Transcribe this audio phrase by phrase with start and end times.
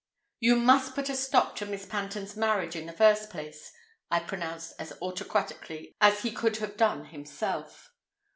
[0.39, 3.71] "You must put a stop to Miss Panton's marriage in the first place,"
[4.09, 7.91] I pronounced as autocratically as he could have done himself.